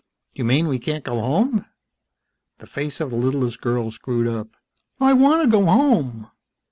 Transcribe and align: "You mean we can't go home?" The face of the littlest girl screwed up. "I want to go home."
"You 0.33 0.45
mean 0.45 0.65
we 0.67 0.79
can't 0.79 1.03
go 1.03 1.19
home?" 1.19 1.63
The 2.57 2.65
face 2.65 2.99
of 3.01 3.11
the 3.11 3.17
littlest 3.17 3.61
girl 3.61 3.91
screwed 3.91 4.27
up. 4.27 4.47
"I 4.99 5.13
want 5.13 5.43
to 5.43 5.47
go 5.47 5.65
home." 5.67 6.31